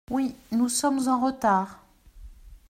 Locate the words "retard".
1.23-1.77